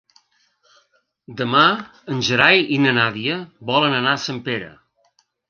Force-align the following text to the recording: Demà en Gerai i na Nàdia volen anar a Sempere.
Demà 1.41 1.65
en 2.15 2.23
Gerai 2.31 2.65
i 2.77 2.81
na 2.87 2.95
Nàdia 3.01 3.37
volen 3.73 3.99
anar 4.01 4.17
a 4.17 4.25
Sempere. 4.27 4.73